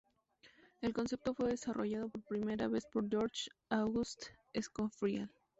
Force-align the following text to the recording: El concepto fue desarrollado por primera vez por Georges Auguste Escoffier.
El 0.81 0.95
concepto 0.95 1.35
fue 1.35 1.49
desarrollado 1.49 2.09
por 2.09 2.23
primera 2.23 2.67
vez 2.67 2.87
por 2.87 3.07
Georges 3.07 3.51
Auguste 3.69 4.29
Escoffier. 4.51 5.29